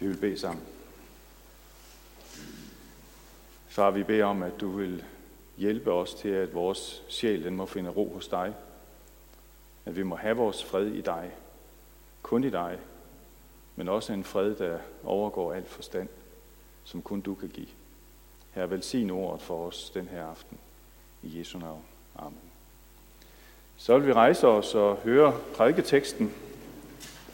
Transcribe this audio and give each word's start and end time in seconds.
Vi 0.00 0.06
vil 0.06 0.16
bede 0.16 0.38
sammen. 0.38 0.64
Far, 3.68 3.90
vi 3.90 4.02
beder 4.02 4.24
om, 4.24 4.42
at 4.42 4.60
du 4.60 4.70
vil 4.70 5.04
hjælpe 5.56 5.92
os 5.92 6.14
til, 6.14 6.28
at 6.28 6.54
vores 6.54 7.02
sjæl 7.08 7.44
den 7.44 7.56
må 7.56 7.66
finde 7.66 7.90
ro 7.90 8.12
hos 8.14 8.28
dig. 8.28 8.54
At 9.84 9.96
vi 9.96 10.02
må 10.02 10.16
have 10.16 10.36
vores 10.36 10.64
fred 10.64 10.86
i 10.86 11.00
dig. 11.00 11.30
Kun 12.22 12.44
i 12.44 12.50
dig. 12.50 12.78
Men 13.76 13.88
også 13.88 14.12
en 14.12 14.24
fred, 14.24 14.54
der 14.54 14.78
overgår 15.04 15.52
alt 15.52 15.68
forstand, 15.68 16.08
som 16.84 17.02
kun 17.02 17.20
du 17.20 17.34
kan 17.34 17.48
give. 17.48 17.68
Her 18.50 18.66
velsign 18.66 19.10
ordet 19.10 19.42
for 19.42 19.66
os 19.66 19.90
den 19.94 20.08
her 20.08 20.24
aften. 20.24 20.58
I 21.22 21.38
Jesu 21.38 21.58
navn. 21.58 21.84
Amen. 22.16 22.50
Så 23.76 23.98
vil 23.98 24.06
vi 24.06 24.12
rejse 24.12 24.46
os 24.46 24.74
og 24.74 24.96
høre 24.96 25.40
prædiketeksten 25.56 26.34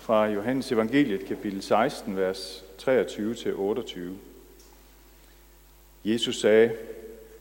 fra 0.06 0.26
Johannes 0.26 0.72
evangeliet, 0.72 1.24
kapitel 1.24 1.62
16, 1.62 2.16
vers 2.16 2.64
23-28. 2.82 3.98
Jesus 6.04 6.40
sagde, 6.40 6.70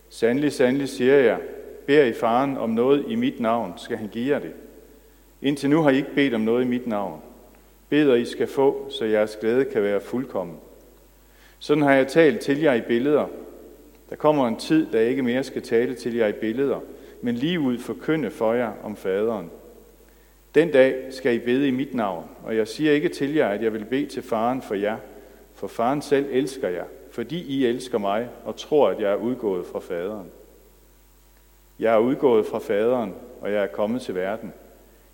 Sandelig, 0.09 0.53
sandelig 0.53 0.89
siger 0.89 1.15
jeg, 1.15 1.39
beder 1.85 2.05
I 2.05 2.13
faren 2.13 2.57
om 2.57 2.69
noget 2.69 3.05
i 3.07 3.15
mit 3.15 3.39
navn, 3.39 3.73
skal 3.77 3.97
han 3.97 4.07
give 4.07 4.35
jer 4.35 4.39
det. 4.39 4.51
Indtil 5.41 5.69
nu 5.69 5.81
har 5.81 5.89
I 5.89 5.95
ikke 5.95 6.15
bedt 6.15 6.33
om 6.33 6.41
noget 6.41 6.63
i 6.63 6.67
mit 6.67 6.87
navn. 6.87 7.21
Beder 7.89 8.15
I 8.15 8.25
skal 8.25 8.47
få, 8.47 8.89
så 8.89 9.05
jeres 9.05 9.37
glæde 9.41 9.65
kan 9.65 9.83
være 9.83 10.01
fuldkommen. 10.01 10.57
Sådan 11.59 11.83
har 11.83 11.93
jeg 11.93 12.07
talt 12.07 12.39
til 12.39 12.61
jer 12.61 12.73
i 12.73 12.81
billeder. 12.81 13.27
Der 14.09 14.15
kommer 14.15 14.47
en 14.47 14.57
tid, 14.57 14.87
da 14.91 14.99
jeg 14.99 15.09
ikke 15.09 15.23
mere 15.23 15.43
skal 15.43 15.61
tale 15.61 15.95
til 15.95 16.15
jer 16.15 16.27
i 16.27 16.33
billeder, 16.33 16.79
men 17.21 17.35
lige 17.35 17.59
ud 17.59 17.77
forkynde 17.77 18.31
for 18.31 18.53
jer 18.53 18.71
om 18.83 18.95
faderen. 18.95 19.49
Den 20.55 20.71
dag 20.71 21.13
skal 21.13 21.35
I 21.35 21.39
bede 21.39 21.67
i 21.67 21.71
mit 21.71 21.93
navn, 21.93 22.29
og 22.43 22.55
jeg 22.55 22.67
siger 22.67 22.91
ikke 22.91 23.09
til 23.09 23.33
jer, 23.33 23.49
at 23.49 23.63
jeg 23.63 23.73
vil 23.73 23.85
bede 23.85 24.05
til 24.05 24.23
faren 24.23 24.61
for 24.61 24.75
jer, 24.75 24.97
for 25.53 25.67
faren 25.67 26.01
selv 26.01 26.25
elsker 26.31 26.69
jer, 26.69 26.85
fordi 27.11 27.43
I 27.43 27.65
elsker 27.65 27.97
mig 27.97 28.29
og 28.45 28.55
tror, 28.55 28.89
at 28.89 28.99
jeg 28.99 29.11
er 29.11 29.15
udgået 29.15 29.65
fra 29.65 29.79
faderen. 29.79 30.31
Jeg 31.79 31.93
er 31.93 31.97
udgået 31.97 32.45
fra 32.45 32.59
faderen, 32.59 33.13
og 33.41 33.51
jeg 33.51 33.63
er 33.63 33.67
kommet 33.67 34.01
til 34.01 34.15
verden. 34.15 34.53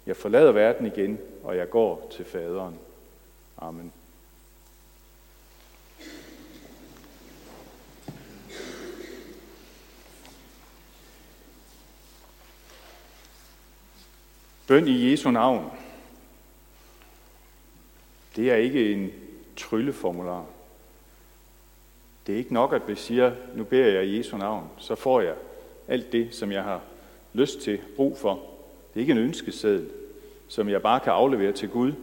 Jeg 0.06 0.16
forlader 0.16 0.52
verden 0.52 0.86
igen, 0.86 1.20
og 1.44 1.58
jeg 1.58 1.70
går 1.70 2.08
til 2.12 2.26
faderen. 2.26 2.76
Amen. 3.58 3.92
Bøn 14.72 14.88
i 14.88 15.12
Jesu 15.12 15.32
navn. 15.32 15.72
Det 18.36 18.52
er 18.52 18.56
ikke 18.56 18.92
en 18.92 19.12
trylleformular. 19.58 20.46
Det 22.28 22.34
er 22.34 22.38
ikke 22.38 22.54
nok, 22.54 22.74
at 22.74 22.88
vi 22.88 22.96
siger, 22.96 23.32
nu 23.56 23.64
beder 23.64 23.86
jeg 23.86 24.06
i 24.06 24.18
Jesu 24.18 24.38
navn, 24.38 24.70
så 24.78 24.96
får 24.96 25.22
jeg 25.22 25.34
alt 25.88 26.12
det, 26.12 26.36
som 26.36 26.52
jeg 26.52 26.64
har 26.64 26.82
lyst 27.34 27.60
til, 27.60 27.80
brug 27.96 28.18
for. 28.18 28.34
Det 28.34 28.96
er 28.96 29.00
ikke 29.00 29.12
en 29.12 29.18
ønskeseddel, 29.18 29.90
som 30.48 30.70
jeg 30.70 30.82
bare 30.82 31.00
kan 31.00 31.14
aflevere 31.14 31.52
til 31.52 31.70
Gud, 31.70 31.94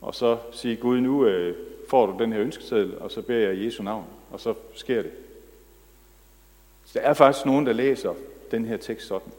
og 0.00 0.14
så 0.14 0.38
sige, 0.52 0.76
Gud, 0.76 1.00
nu 1.00 1.26
øh, 1.26 1.56
får 1.88 2.06
du 2.06 2.22
den 2.22 2.32
her 2.32 2.40
ønskeseddel, 2.40 2.98
og 2.98 3.10
så 3.10 3.22
beder 3.22 3.48
jeg 3.48 3.56
i 3.56 3.66
Jesu 3.66 3.82
navn, 3.82 4.04
og 4.30 4.40
så 4.40 4.54
sker 4.74 5.02
det. 5.02 5.12
Så 6.84 6.98
der 6.98 7.04
er 7.04 7.14
faktisk 7.14 7.46
nogen, 7.46 7.66
der 7.66 7.72
læser 7.72 8.14
den 8.50 8.64
her 8.64 8.76
tekst 8.76 9.06
sådan. 9.06 9.32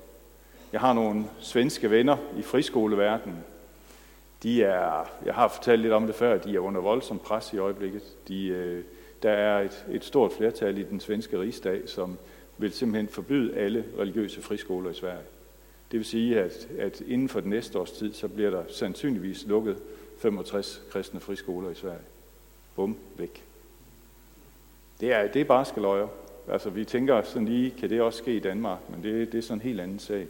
Jeg 0.76 0.82
har 0.82 0.94
nogle 0.94 1.26
svenske 1.40 1.92
venner 1.92 2.18
i 2.38 2.42
friskoleverdenen. 2.42 3.38
De 4.44 4.64
er, 4.64 5.10
jeg 5.26 5.34
har 5.34 5.48
fortalt 5.48 5.82
lidt 5.82 5.94
om 5.94 6.06
det 6.06 6.16
før, 6.16 6.38
de 6.38 6.56
er 6.56 6.60
under 6.60 6.82
voldsom 6.82 7.20
pres 7.20 7.54
i 7.54 7.58
øjeblikket. 7.58 8.04
De, 8.28 8.48
øh, 8.48 8.84
der 9.24 9.32
er 9.32 9.62
et, 9.62 9.86
et 9.92 10.04
stort 10.04 10.32
flertal 10.32 10.78
i 10.78 10.84
den 10.84 11.00
svenske 11.00 11.40
rigsdag, 11.40 11.90
som 11.90 12.18
vil 12.58 12.72
simpelthen 12.72 13.08
forbyde 13.08 13.56
alle 13.56 13.86
religiøse 14.00 14.42
friskoler 14.42 14.90
i 14.90 14.94
Sverige. 14.94 15.26
Det 15.92 15.98
vil 15.98 16.06
sige, 16.06 16.40
at, 16.40 16.68
at 16.80 17.02
inden 17.02 17.30
for 17.30 17.40
den 17.40 17.50
næste 17.50 17.80
års 17.80 17.92
tid, 17.92 18.14
så 18.14 18.28
bliver 18.28 18.50
der 18.50 18.64
sandsynligvis 18.68 19.46
lukket 19.48 19.78
65 20.18 20.82
kristne 20.92 21.20
friskoler 21.20 21.70
i 21.70 21.76
Sverige. 21.76 22.06
Bum, 22.76 22.98
væk. 23.18 23.44
Det 25.00 25.14
er, 25.14 25.28
det 25.28 25.42
er 25.42 25.46
bare 25.46 25.66
skaløjer. 25.66 26.08
Altså, 26.48 26.70
vi 26.70 26.86
tænker 26.86 27.22
sådan 27.22 27.48
lige, 27.48 27.72
kan 27.72 27.90
det 27.90 28.02
også 28.02 28.18
ske 28.18 28.36
i 28.36 28.40
Danmark, 28.40 28.80
men 28.90 29.04
det, 29.04 29.32
det 29.32 29.38
er 29.38 29.42
sådan 29.42 29.58
en 29.58 29.68
helt 29.68 29.82
anden 29.82 30.00
sag. 30.00 30.28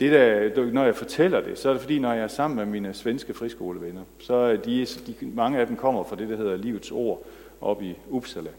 Det 0.00 0.12
der, 0.12 0.72
når 0.72 0.84
jeg 0.84 0.94
fortæller 0.94 1.40
det, 1.40 1.58
så 1.58 1.68
er 1.68 1.72
det 1.72 1.82
fordi, 1.82 1.98
når 1.98 2.12
jeg 2.12 2.22
er 2.22 2.28
sammen 2.28 2.56
med 2.56 2.66
mine 2.66 2.94
svenske 2.94 3.34
friskolevenner, 3.34 4.02
så 4.18 4.34
er 4.34 4.56
de, 4.56 4.86
de, 5.06 5.14
mange 5.22 5.58
af 5.58 5.66
dem 5.66 5.76
kommer 5.76 6.04
fra 6.04 6.16
det, 6.16 6.28
der 6.28 6.36
hedder 6.36 6.56
Livets 6.56 6.90
Ord, 6.90 7.26
op 7.60 7.82
i 7.82 7.94
Uppsala. 8.08 8.50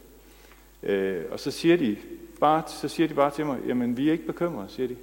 Øh, 0.84 1.24
og 1.32 1.40
så 1.40 1.52
siger, 1.52 1.78
de 1.78 1.98
bare, 2.40 2.64
så 2.68 2.88
siger 2.88 3.08
de 3.08 3.14
bare 3.14 3.32
til 3.32 3.46
mig, 3.46 3.60
jamen 3.68 3.98
vi 3.98 4.08
er 4.08 4.12
ikke 4.12 4.26
bekymrede, 4.26 4.70
siger 4.70 4.88
de. 4.88 4.96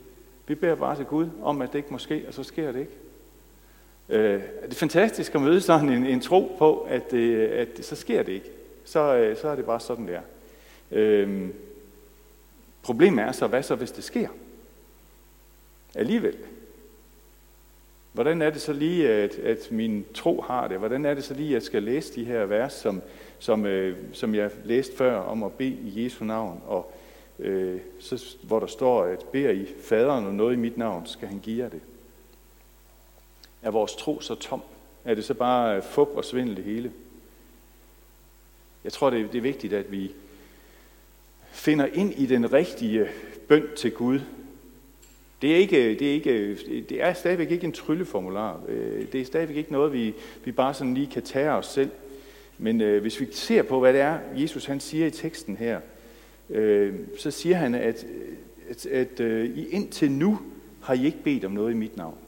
Vi 0.47 0.55
beder 0.55 0.75
bare 0.75 0.97
til 0.97 1.05
Gud 1.05 1.29
om, 1.43 1.63
at 1.63 1.73
det 1.73 1.79
ikke 1.79 1.93
må 1.93 1.99
ske, 1.99 2.25
og 2.29 2.35
så 2.35 2.43
sker 2.43 2.73
det 2.73 2.81
ikke. 2.81 2.93
Øh, 4.09 4.43
det 4.63 4.71
er 4.71 4.75
fantastisk 4.75 5.35
at 5.35 5.43
møde 5.43 5.61
sådan 5.61 5.89
en, 5.89 6.07
en 6.07 6.21
tro 6.21 6.57
på, 6.59 6.79
at, 6.79 7.13
øh, 7.13 7.51
at 7.53 7.85
så 7.85 7.97
sker 7.97 8.23
det 8.23 8.33
ikke. 8.33 8.51
Så, 8.85 9.17
øh, 9.17 9.37
så 9.37 9.49
er 9.49 9.57
det 9.57 9.65
bare 9.65 9.81
sådan, 9.81 10.07
det 10.07 10.15
er. 10.15 10.23
Øh, 10.91 11.49
problemet 12.83 13.25
er 13.25 13.33
så, 13.33 13.47
hvad 13.47 13.63
så, 13.63 13.75
hvis 13.75 13.91
det 13.91 14.05
sker? 14.05 14.29
Alligevel. 15.95 16.37
Hvordan 18.13 18.43
er 18.43 18.51
det 18.51 18.61
så 18.61 18.73
lige, 18.73 19.09
at, 19.09 19.35
at 19.35 19.69
min 19.71 20.05
tro 20.15 20.41
har 20.41 20.69
det? 20.69 20.79
Hvordan 20.79 21.05
er 21.05 21.15
det 21.15 21.25
så 21.25 21.35
lige, 21.35 21.49
at 21.49 21.55
jeg 21.55 21.63
skal 21.63 21.83
læse 21.83 22.15
de 22.15 22.25
her 22.25 22.47
vers, 22.47 22.73
som, 22.73 23.03
som, 23.39 23.67
øh, 23.67 23.97
som 24.13 24.35
jeg 24.35 24.51
læste 24.65 24.97
før, 24.97 25.17
om 25.17 25.43
at 25.43 25.53
bede 25.53 25.79
i 25.85 26.05
Jesu 26.05 26.25
navn, 26.25 26.63
og 26.67 26.93
øh, 27.39 27.81
så, 27.99 28.37
hvor 28.43 28.61
der 28.61 28.67
står, 28.67 29.05
at 29.05 29.25
beder 29.33 29.51
I 29.51 29.67
faderen 29.85 30.27
og 30.27 30.35
noget 30.35 30.53
i 30.53 30.59
mit 30.59 30.77
navn, 30.77 31.07
skal 31.07 31.29
han 31.29 31.39
give 31.39 31.63
jer 31.63 31.69
det. 31.69 31.81
Er 33.63 33.71
vores 33.71 33.97
tro 33.97 34.21
så 34.21 34.35
tom? 34.35 34.63
Er 35.05 35.15
det 35.15 35.25
så 35.25 35.35
bare 35.35 35.77
øh, 35.77 35.83
fup 35.83 36.09
og 36.09 36.25
svindel 36.25 36.57
det 36.57 36.65
hele? 36.65 36.93
Jeg 38.85 38.93
tror, 38.93 39.11
det 39.11 39.21
er, 39.21 39.27
det 39.27 39.39
er 39.39 39.43
vigtigt, 39.43 39.73
at 39.73 39.93
vi 39.93 40.13
finder 41.51 41.87
ind 41.87 42.13
i 42.13 42.27
den 42.27 42.53
rigtige 42.53 43.09
bøn 43.49 43.67
til 43.77 43.93
Gud, 43.93 44.21
det 45.43 45.53
er, 45.53 45.57
ikke, 45.57 45.95
det, 45.99 46.09
er 46.09 46.13
ikke, 46.13 46.55
det 46.89 47.03
er 47.03 47.13
stadigvæk 47.13 47.51
ikke 47.51 47.65
en 47.65 47.73
trylleformular. 47.73 48.61
Øh, 48.69 49.13
det 49.13 49.21
er 49.21 49.25
stadigvæk 49.25 49.57
ikke 49.57 49.73
noget, 49.73 49.93
vi, 49.93 50.15
vi 50.45 50.53
bare 50.53 50.75
sådan 50.75 50.95
lige 50.95 51.07
kan 51.07 51.23
tage 51.23 51.51
os 51.51 51.67
selv. 51.67 51.91
Men 52.59 52.81
øh, 52.81 53.01
hvis 53.01 53.21
vi 53.21 53.29
ser 53.33 53.63
på, 53.63 53.81
hvad 53.81 53.93
det 53.93 54.01
er, 54.01 54.19
Jesus 54.37 54.65
han 54.65 54.81
siger 54.81 55.07
i 55.07 55.11
teksten 55.11 55.57
her, 55.57 55.81
øh, 56.51 56.95
så 57.19 57.31
siger 57.31 57.57
han, 57.57 57.75
at, 57.75 58.07
at, 58.69 58.87
at 58.87 59.21
øh, 59.21 59.67
indtil 59.71 60.11
nu 60.11 60.39
har 60.83 60.95
I 60.95 61.07
ikke 61.07 61.23
bedt 61.25 61.45
om 61.45 61.53
noget 61.53 61.73
i 61.73 61.77
mit 61.77 61.97
navn. 61.97 62.19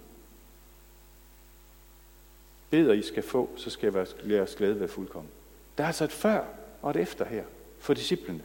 Beder 2.70 2.92
I 2.92 3.02
skal 3.02 3.22
få, 3.22 3.50
så 3.56 3.70
skal 3.70 4.06
jeres 4.30 4.54
glæde 4.54 4.80
være 4.80 4.88
fuldkommen. 4.88 5.30
Der 5.78 5.84
er 5.84 5.88
altså 5.88 6.04
et 6.04 6.12
før 6.12 6.44
og 6.82 6.90
et 6.90 6.96
efter 6.96 7.24
her 7.24 7.44
for 7.78 7.94
disciplene. 7.94 8.40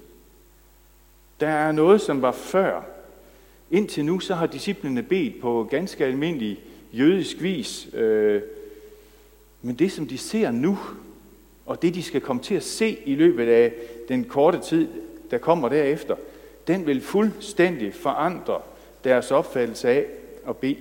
Der 1.40 1.47
er 1.47 1.72
noget, 1.72 2.01
som 2.01 2.22
var 2.22 2.31
før 2.31 2.98
Indtil 3.72 4.06
nu 4.06 4.19
så 4.19 4.35
har 4.35 4.46
disciplene 4.46 5.03
bedt 5.03 5.41
på 5.41 5.68
ganske 5.72 6.06
almindelig 6.06 6.59
jødisk 6.94 7.41
vis. 7.41 7.90
Øh, 7.94 8.41
men 9.62 9.75
det, 9.75 9.91
som 9.91 10.07
de 10.07 10.18
ser 10.18 10.52
nu, 10.52 10.80
og 11.66 11.81
det, 11.81 11.96
de 11.96 12.03
skal 12.03 12.22
komme 12.22 12.41
til 12.41 12.56
at 12.56 12.63
se 12.63 13.00
i 13.06 13.16
løbet 13.16 13.47
af 13.47 13.74
den 14.07 14.24
korte 14.24 14.59
tid, 14.59 14.88
der 15.31 15.38
kommer 15.38 15.69
derefter, 15.69 16.16
den 16.68 16.85
vil 16.85 17.02
fuldstændig 17.02 17.94
forandre 17.94 18.62
deres 19.03 19.31
opfattelse 19.31 19.90
af 19.90 20.06
at 20.47 20.57
bede. 20.57 20.78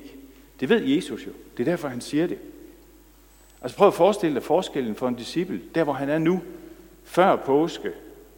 Det 0.61 0.69
ved 0.69 0.85
Jesus 0.85 1.27
jo. 1.27 1.31
Det 1.57 1.69
er 1.69 1.71
derfor, 1.71 1.89
han 1.89 2.01
siger 2.01 2.27
det. 2.27 2.39
Altså 3.63 3.77
prøv 3.77 3.89
at 3.89 3.95
forestille 3.95 4.35
dig 4.35 4.43
forskellen 4.43 4.95
for 4.95 5.09
en 5.09 5.15
disciple, 5.15 5.61
der 5.75 5.85
hvor 5.85 5.93
han 5.93 6.09
er 6.09 6.19
nu, 6.19 6.41
før 7.05 7.37
påske, 7.37 7.91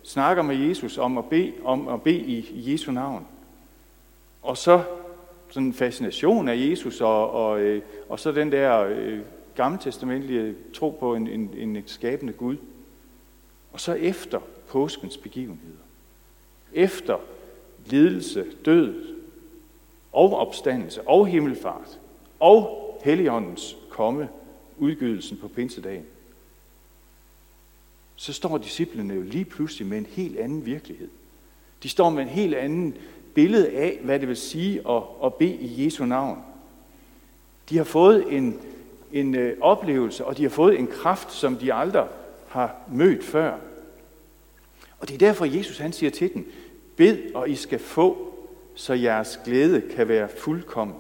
snakker 0.03 0.43
med 0.43 0.57
Jesus 0.57 0.99
om 0.99 1.19
at 1.19 1.25
bede, 1.25 1.53
om 1.65 1.89
at 1.89 2.03
bede 2.03 2.19
i 2.19 2.73
Jesu 2.73 2.93
navn. 2.93 3.27
Og 4.43 4.57
så 4.57 4.85
sådan 5.49 5.67
en 5.67 5.75
fascination 5.75 6.49
af 6.49 6.57
Jesus, 6.57 7.01
og, 7.01 7.31
og, 7.31 7.61
øh, 7.61 7.83
og 8.09 8.21
så 8.21 8.33
den 8.33 8.53
der 8.53 8.79
øh, 8.81 9.21
gammeltestamentlige 9.55 10.55
tro 10.75 10.91
på 11.01 11.15
en, 11.15 11.29
en, 11.29 11.55
en 11.57 11.83
skabende 11.87 12.33
Gud. 12.33 12.57
Og 13.73 13.81
så 13.81 13.93
efter 13.93 14.41
påskens 14.69 15.17
begivenheder. 15.17 15.83
Efter 16.73 17.19
lidelse, 17.87 18.47
død 18.65 19.17
og 20.13 20.37
opstandelse 20.37 21.09
og 21.09 21.27
himmelfart 21.27 21.99
og 22.41 22.77
Helligåndens 23.05 23.77
komme, 23.91 24.29
udgydelsen 24.79 25.37
på 25.37 25.49
pinsedagen, 25.49 26.05
så 28.17 28.33
står 28.33 28.59
disciplene 28.59 29.15
jo 29.15 29.23
lige 29.23 29.45
pludselig 29.45 29.87
med 29.87 29.99
en 29.99 30.07
helt 30.07 30.39
anden 30.39 30.67
virkelighed. 30.67 31.09
De 31.83 31.89
står 31.89 32.11
med 32.11 32.23
en 32.23 32.29
helt 32.29 32.55
anden 32.55 32.97
billede 33.35 33.71
af, 33.71 33.99
hvad 34.03 34.21
det 34.21 34.29
vil 34.29 34.37
sige 34.37 34.81
at, 34.89 35.03
at 35.25 35.35
bede 35.35 35.55
i 35.55 35.85
Jesu 35.85 36.05
navn. 36.05 36.39
De 37.69 37.77
har 37.77 37.85
fået 37.85 38.37
en, 38.37 38.61
en 39.13 39.35
øh, 39.35 39.57
oplevelse, 39.61 40.25
og 40.25 40.37
de 40.37 40.43
har 40.43 40.51
fået 40.51 40.79
en 40.79 40.87
kraft, 40.87 41.33
som 41.33 41.57
de 41.57 41.75
aldrig 41.75 42.09
har 42.49 42.77
mødt 42.93 43.25
før. 43.25 43.59
Og 45.01 45.09
det 45.09 45.15
er 45.15 45.19
derfor, 45.19 45.45
Jesus 45.45 45.79
han 45.79 45.93
siger 45.93 46.11
til 46.11 46.35
dem, 46.35 46.53
bed 46.97 47.35
og 47.35 47.51
I 47.51 47.55
skal 47.55 47.79
få, 47.79 48.35
så 48.75 48.95
jeres 48.95 49.41
glæde 49.45 49.83
kan 49.97 50.09
være 50.09 50.29
fuldkommen. 50.29 50.97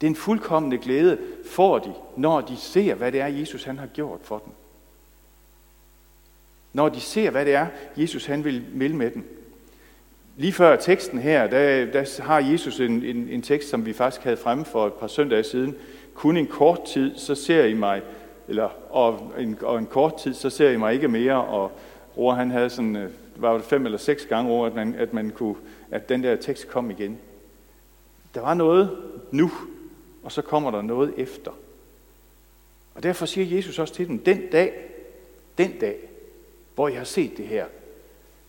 Den 0.00 0.16
fuldkommende 0.16 0.78
glæde 0.78 1.18
får 1.44 1.78
de, 1.78 1.94
når 2.16 2.40
de 2.40 2.56
ser, 2.56 2.94
hvad 2.94 3.12
det 3.12 3.20
er, 3.20 3.26
Jesus 3.26 3.64
han 3.64 3.78
har 3.78 3.86
gjort 3.86 4.20
for 4.22 4.38
dem. 4.38 4.52
Når 6.72 6.88
de 6.88 7.00
ser, 7.00 7.30
hvad 7.30 7.44
det 7.44 7.54
er, 7.54 7.66
Jesus 7.96 8.26
han 8.26 8.44
vil 8.44 8.64
melde 8.74 8.96
med 8.96 9.10
dem. 9.10 9.24
Lige 10.36 10.52
før 10.52 10.76
teksten 10.76 11.18
her, 11.18 11.46
der, 11.46 11.84
der 11.84 12.22
har 12.22 12.38
Jesus 12.38 12.80
en, 12.80 13.04
en, 13.04 13.28
en 13.28 13.42
tekst, 13.42 13.68
som 13.68 13.86
vi 13.86 13.92
faktisk 13.92 14.24
havde 14.24 14.36
fremme 14.36 14.64
for 14.64 14.86
et 14.86 14.92
par 14.92 15.06
søndage 15.06 15.44
siden. 15.44 15.74
Kun 16.14 16.36
en 16.36 16.46
kort 16.46 16.84
tid, 16.84 17.16
så 17.16 17.34
ser 17.34 17.64
I 17.64 17.74
mig, 17.74 18.02
eller, 18.48 18.68
og, 18.90 19.32
en, 19.38 19.58
og 19.62 19.78
en 19.78 19.86
kort 19.86 20.16
tid, 20.16 20.34
så 20.34 20.50
ser 20.50 20.70
I 20.70 20.76
mig 20.76 20.94
ikke 20.94 21.08
mere. 21.08 21.44
Og 21.44 21.72
Roar, 22.16 22.34
han 22.34 22.50
havde 22.50 22.70
sådan, 22.70 22.96
øh, 22.96 23.10
var 23.36 23.54
det 23.54 23.64
fem 23.64 23.84
eller 23.84 23.98
seks 23.98 24.26
gange 24.26 24.50
over, 24.50 24.66
at, 24.66 24.74
man, 24.74 24.94
at, 24.94 25.12
man 25.12 25.30
kunne, 25.30 25.54
at 25.90 26.08
den 26.08 26.22
der 26.22 26.36
tekst 26.36 26.68
kom 26.68 26.90
igen. 26.90 27.18
Der 28.34 28.40
var 28.40 28.54
noget 28.54 28.90
nu, 29.30 29.50
og 30.22 30.32
så 30.32 30.42
kommer 30.42 30.70
der 30.70 30.82
noget 30.82 31.14
efter. 31.16 31.50
Og 32.94 33.02
derfor 33.02 33.26
siger 33.26 33.56
Jesus 33.56 33.78
også 33.78 33.94
til 33.94 34.08
dem, 34.08 34.18
den 34.18 34.42
dag, 34.52 34.72
den 35.58 35.78
dag, 35.80 35.96
hvor 36.78 36.88
I 36.88 36.94
har 36.94 37.04
set 37.04 37.36
det 37.36 37.46
her, 37.46 37.66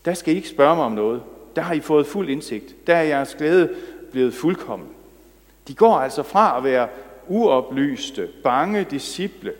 der 0.06 0.14
skal 0.14 0.34
I 0.34 0.38
ikke 0.38 0.50
spørge 0.50 0.76
mig 0.76 0.86
om 0.86 0.92
noget. 0.92 1.24
Der 1.56 1.62
har 1.62 1.74
I 1.74 1.80
fået 1.80 2.08
fuld 2.08 2.30
indsigt. 2.30 2.88
Der 2.88 2.96
er 2.96 3.04
jeres 3.04 3.36
glæde 3.36 3.76
blevet 4.12 4.34
fuldkommen. 4.34 4.88
De 5.68 5.74
går 5.74 5.96
altså 5.96 6.24
fra 6.24 6.58
at 6.58 6.64
være 6.64 6.88
uoplyste, 7.28 8.30
bange 8.44 8.84
disciple, 8.84 9.54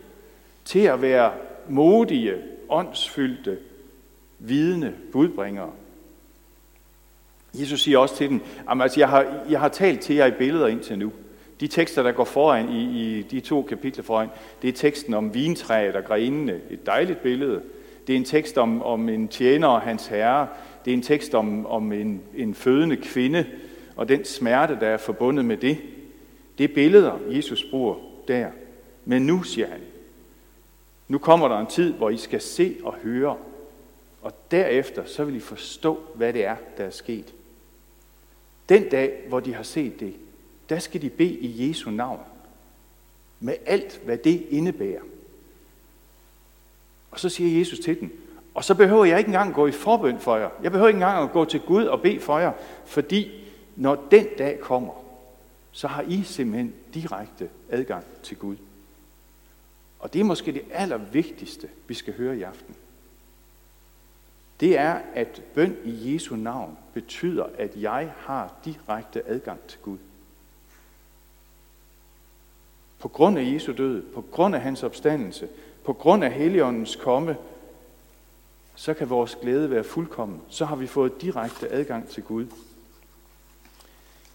til 0.66 0.80
at 0.80 1.02
være 1.02 1.32
modige, 1.70 2.36
åndsfyldte, 2.70 3.58
vidende 4.40 4.94
budbringere. 5.12 5.72
Jesus 7.54 7.82
siger 7.82 7.98
også 7.98 8.16
til 8.16 8.30
dem, 8.30 8.42
altså 8.68 9.00
jeg 9.00 9.10
har, 9.10 9.44
jeg 9.50 9.60
har 9.60 9.70
talt 9.70 10.02
til 10.02 10.16
jer 10.16 10.26
i 10.26 10.32
billeder 10.32 10.68
indtil 10.68 11.00
nu. 11.00 11.12
De 11.60 11.68
tekster, 11.68 12.04
der 12.04 12.12
går 12.12 12.26
foran 12.26 12.70
i, 12.70 12.82
i 12.82 13.22
de 13.22 13.40
to 13.40 13.62
kapitler 13.62 14.04
foran, 14.04 14.30
det 14.62 14.68
er 14.68 14.74
teksten 14.74 15.14
om 15.14 15.34
vintræet 15.34 15.96
og 15.96 16.04
grenene. 16.04 16.62
Et 16.70 16.86
dejligt 16.86 17.22
billede. 17.22 17.62
Det 18.10 18.16
er 18.16 18.20
en 18.20 18.26
tekst 18.26 18.58
om, 18.58 18.84
om 18.84 19.10
en 19.10 19.28
tjener 19.28 19.68
og 19.68 19.82
hans 19.82 20.08
herre. 20.08 20.48
Det 20.86 20.92
er 20.92 20.96
en 20.96 21.02
tekst 21.02 21.36
om, 21.36 21.66
om 21.66 21.92
en, 21.92 22.22
en 22.36 22.54
fødende 22.54 22.98
kvinde 22.98 23.46
og 23.96 24.10
den 24.10 24.26
smerte, 24.26 24.78
der 24.80 24.88
er 24.88 24.98
forbundet 24.98 25.46
med 25.46 25.58
det. 25.58 25.78
Det 26.58 26.64
er 26.64 26.74
billeder, 26.74 27.20
Jesus 27.32 27.66
bruger 27.72 27.96
der. 28.28 28.48
Men 29.06 29.22
nu, 29.22 29.44
siger 29.44 29.68
han, 29.68 29.80
nu 31.08 31.18
kommer 31.18 31.48
der 31.48 31.60
en 31.60 31.68
tid, 31.68 31.94
hvor 31.94 32.10
I 32.10 32.18
skal 32.18 32.42
se 32.42 32.76
og 32.84 32.94
høre, 32.94 33.38
og 34.22 34.34
derefter 34.52 35.06
så 35.06 35.24
vil 35.24 35.36
I 35.36 35.40
forstå, 35.40 36.00
hvad 36.16 36.34
det 36.34 36.46
er, 36.46 36.56
der 36.78 36.84
er 36.84 36.90
sket. 36.90 37.34
Den 38.70 38.90
dag, 38.90 39.24
hvor 39.28 39.40
de 39.40 39.54
har 39.54 39.64
set 39.64 40.00
det, 40.00 40.14
der 40.70 40.80
skal 40.80 41.02
de 41.02 41.10
bede 41.10 41.34
i 41.34 41.70
Jesu 41.70 41.92
navn. 41.92 42.20
Med 43.40 43.54
alt, 43.66 44.02
hvad 44.06 44.18
det 44.18 44.48
indebærer. 44.50 45.02
Og 47.20 47.22
så 47.22 47.30
siger 47.30 47.60
Jesus 47.60 47.80
til 47.80 48.00
den, 48.00 48.12
og 48.54 48.64
så 48.64 48.76
behøver 48.76 49.06
jeg 49.06 49.18
ikke 49.18 49.28
engang 49.28 49.54
gå 49.54 49.68
i 49.68 49.72
forbøn 49.72 50.20
for 50.20 50.38
jer. 50.38 50.50
Jeg 50.64 50.72
behøver 50.72 50.88
ikke 50.88 50.98
engang 50.98 51.24
at 51.24 51.32
gå 51.32 51.46
til 51.46 51.60
Gud 51.60 51.86
og 51.86 52.02
bede 52.02 52.20
for 52.20 52.40
jer, 52.40 52.52
fordi 52.86 53.32
når 53.76 54.08
den 54.12 54.28
dag 54.38 54.60
kommer, 54.60 54.94
så 55.72 55.88
har 55.88 56.02
I 56.02 56.24
simpelthen 56.24 56.74
direkte 56.94 57.50
adgang 57.70 58.04
til 58.24 58.38
Gud. 58.38 58.56
Og 60.00 60.14
det 60.14 60.20
er 60.20 60.24
måske 60.24 60.52
det 60.52 60.62
allervigtigste, 60.72 61.68
vi 61.88 61.94
skal 61.94 62.14
høre 62.18 62.38
i 62.38 62.42
aften. 62.42 62.76
Det 64.60 64.78
er, 64.78 65.00
at 65.14 65.42
bøn 65.54 65.78
i 65.86 66.14
Jesu 66.14 66.36
navn 66.36 66.78
betyder, 66.94 67.46
at 67.58 67.72
jeg 67.76 68.14
har 68.18 68.54
direkte 68.66 69.28
adgang 69.28 69.60
til 69.60 69.80
Gud. 69.80 69.98
På 73.00 73.08
grund 73.08 73.40
af 73.40 73.54
Jesu 73.54 73.74
død, 73.78 74.02
på 74.02 74.22
grund 74.22 74.56
af 74.56 74.62
hans 74.62 74.84
opstandelse, 74.84 75.48
på 75.90 75.94
grund 75.94 76.24
af 76.24 76.32
Helligåndens 76.32 76.96
komme, 76.96 77.38
så 78.76 78.94
kan 78.94 79.10
vores 79.10 79.38
glæde 79.42 79.72
være 79.72 79.84
fuldkommen. 79.84 80.42
Så 80.50 80.66
har 80.66 80.76
vi 80.76 80.88
fået 80.88 81.22
direkte 81.22 81.72
adgang 81.72 82.08
til 82.08 82.24
Gud. 82.24 82.46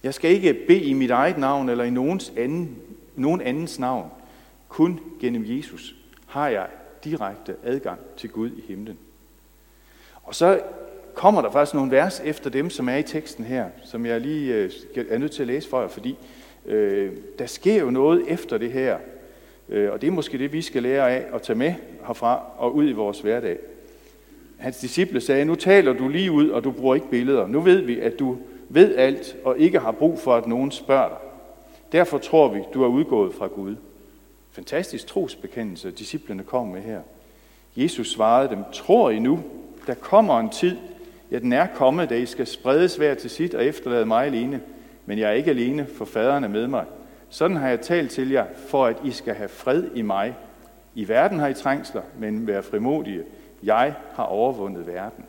Jeg 0.02 0.14
skal 0.14 0.30
ikke 0.30 0.54
bede 0.68 0.82
i 0.82 0.92
mit 0.92 1.10
eget 1.10 1.38
navn 1.38 1.68
eller 1.68 1.84
i 1.84 1.90
nogens 1.90 2.32
anden, 2.36 2.78
nogen 3.16 3.40
andens 3.40 3.78
navn. 3.78 4.10
Kun 4.68 5.00
gennem 5.20 5.44
Jesus 5.46 5.94
har 6.26 6.48
jeg 6.48 6.66
direkte 7.04 7.56
adgang 7.64 8.00
til 8.16 8.30
Gud 8.30 8.50
i 8.50 8.64
himlen. 8.68 8.98
Og 10.22 10.34
så 10.34 10.60
kommer 11.14 11.42
der 11.42 11.50
faktisk 11.50 11.74
nogle 11.74 11.90
vers 11.90 12.20
efter 12.24 12.50
dem, 12.50 12.70
som 12.70 12.88
er 12.88 12.96
i 12.96 13.02
teksten 13.02 13.44
her, 13.44 13.68
som 13.84 14.06
jeg 14.06 14.20
lige 14.20 14.54
øh, 14.54 14.70
er 15.08 15.18
nødt 15.18 15.32
til 15.32 15.42
at 15.42 15.46
læse 15.46 15.68
for 15.68 15.80
jer, 15.80 15.88
fordi 15.88 16.16
øh, 16.66 17.12
der 17.38 17.46
sker 17.46 17.80
jo 17.80 17.90
noget 17.90 18.24
efter 18.28 18.58
det 18.58 18.72
her. 18.72 18.98
Øh, 19.68 19.92
og 19.92 20.00
det 20.00 20.06
er 20.06 20.10
måske 20.10 20.38
det, 20.38 20.52
vi 20.52 20.62
skal 20.62 20.82
lære 20.82 21.10
af 21.10 21.24
at 21.34 21.42
tage 21.42 21.58
med 21.58 21.74
herfra 22.06 22.42
og 22.58 22.74
ud 22.74 22.88
i 22.88 22.92
vores 22.92 23.20
hverdag. 23.20 23.58
Hans 24.58 24.76
disciple 24.78 25.20
sagde, 25.20 25.44
nu 25.44 25.54
taler 25.54 25.92
du 25.92 26.08
lige 26.08 26.32
ud, 26.32 26.48
og 26.48 26.64
du 26.64 26.70
bruger 26.70 26.94
ikke 26.94 27.10
billeder. 27.10 27.46
Nu 27.46 27.60
ved 27.60 27.80
vi, 27.80 28.00
at 28.00 28.18
du 28.18 28.36
ved 28.68 28.96
alt 28.96 29.36
og 29.44 29.58
ikke 29.58 29.78
har 29.78 29.92
brug 29.92 30.18
for, 30.18 30.34
at 30.34 30.46
nogen 30.46 30.70
spørger 30.70 31.08
dig. 31.08 31.18
Derfor 31.92 32.18
tror 32.18 32.48
vi, 32.48 32.60
du 32.74 32.82
er 32.82 32.88
udgået 32.88 33.34
fra 33.34 33.46
Gud. 33.46 33.76
Fantastisk 34.52 35.06
trosbekendelse, 35.06 35.90
disciplene 35.90 36.42
kom 36.42 36.66
med 36.68 36.80
her. 36.80 37.00
Jesus 37.76 38.12
svarede 38.12 38.48
dem, 38.48 38.58
tror 38.72 39.10
I 39.10 39.18
nu, 39.18 39.42
der 39.86 39.94
kommer 39.94 40.40
en 40.40 40.50
tid, 40.50 40.76
ja 41.30 41.38
den 41.38 41.52
er 41.52 41.66
kommet, 41.74 42.10
da 42.10 42.16
I 42.16 42.26
skal 42.26 42.46
spredes 42.46 42.96
hver 42.96 43.14
til 43.14 43.30
sit 43.30 43.54
og 43.54 43.64
efterlade 43.64 44.06
mig 44.06 44.26
alene. 44.26 44.60
Men 45.06 45.18
jeg 45.18 45.28
er 45.28 45.32
ikke 45.34 45.50
alene, 45.50 45.86
for 45.86 46.04
faderen 46.04 46.44
er 46.44 46.48
med 46.48 46.66
mig. 46.66 46.84
Sådan 47.34 47.56
har 47.56 47.68
jeg 47.68 47.80
talt 47.80 48.10
til 48.10 48.30
jer, 48.30 48.46
for 48.68 48.86
at 48.86 48.96
I 49.04 49.10
skal 49.10 49.34
have 49.34 49.48
fred 49.48 49.84
i 49.94 50.02
mig. 50.02 50.36
I 50.94 51.08
verden 51.08 51.38
har 51.38 51.48
I 51.48 51.54
trængsler, 51.54 52.02
men 52.18 52.46
vær 52.46 52.60
frimodige. 52.60 53.22
Jeg 53.62 53.94
har 54.12 54.24
overvundet 54.24 54.86
verden. 54.86 55.24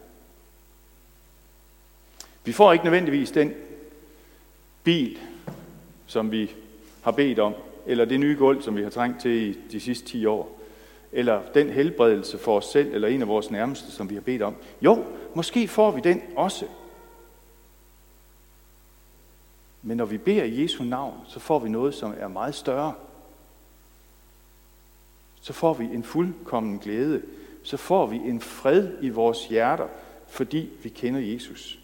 Vi 2.44 2.52
får 2.52 2.74
ikke 2.74 2.86
nødvendigvis 2.86 3.32
den 3.32 3.54
bil, 4.84 5.18
som 6.08 6.32
vi 6.32 6.52
har 7.02 7.12
bedt 7.12 7.40
om, 7.40 7.54
eller 7.86 8.06
det 8.06 8.20
nye 8.20 8.36
gulv, 8.38 8.62
som 8.62 8.78
vi 8.78 8.84
har 8.84 8.90
trængt 8.90 9.22
til 9.22 9.32
i 9.32 9.58
de 9.72 9.80
sidste 9.80 10.08
10 10.08 10.26
år, 10.26 10.60
eller 11.12 11.42
den 11.54 11.70
helbredelse 11.70 12.38
for 12.38 12.58
os 12.58 12.66
selv, 12.66 12.94
eller 12.94 13.08
en 13.08 13.22
af 13.22 13.28
vores 13.28 13.52
nærmeste, 13.52 13.92
som 13.92 14.10
vi 14.10 14.16
har 14.16 14.22
bedt 14.22 14.42
om. 14.42 14.56
Jo, 14.82 15.04
måske 15.34 15.68
får 15.68 15.92
vi 15.92 16.02
den 16.02 16.22
også. 16.36 16.66
Men 19.88 19.98
når 19.98 20.06
vi 20.06 20.18
beder 20.18 20.44
i 20.44 20.64
Jesu 20.64 20.84
navn, 20.84 21.18
så 21.28 21.40
får 21.40 21.60
vi 21.60 21.70
noget, 21.70 21.94
som 21.94 22.14
er 22.18 22.28
meget 22.28 22.56
større. 22.56 22.94
Så 25.42 25.54
får 25.54 25.74
vi 25.74 25.86
en 25.86 26.04
fuldkommen 26.04 26.80
glæde. 26.80 27.22
Så 27.64 27.78
får 27.78 28.06
vi 28.06 28.16
en 28.16 28.42
fred 28.42 28.92
i 29.02 29.10
vores 29.10 29.48
hjerter, 29.48 29.88
fordi 30.28 30.70
vi 30.84 30.90
kender 30.90 31.20
Jesus. 31.20 31.80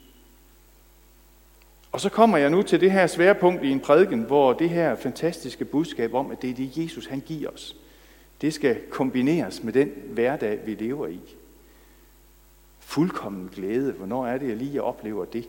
Og 1.91 2.01
så 2.01 2.09
kommer 2.09 2.37
jeg 2.37 2.49
nu 2.49 2.61
til 2.61 2.81
det 2.81 2.91
her 2.91 3.07
svære 3.07 3.35
punkt 3.35 3.63
i 3.63 3.69
en 3.69 3.79
prædiken, 3.79 4.21
hvor 4.21 4.53
det 4.53 4.69
her 4.69 4.95
fantastiske 4.95 5.65
budskab 5.65 6.13
om, 6.13 6.31
at 6.31 6.41
det 6.41 6.49
er 6.49 6.53
det, 6.53 6.77
Jesus 6.77 7.05
han 7.05 7.19
giver 7.19 7.49
os, 7.49 7.75
det 8.41 8.53
skal 8.53 8.81
kombineres 8.89 9.63
med 9.63 9.73
den 9.73 9.91
hverdag, 10.05 10.59
vi 10.65 10.75
lever 10.75 11.07
i. 11.07 11.19
Fuldkommen 12.79 13.49
glæde. 13.55 13.91
Hvornår 13.91 14.27
er 14.27 14.37
det, 14.37 14.47
jeg 14.47 14.57
lige 14.57 14.83
oplever 14.83 15.25
det? 15.25 15.47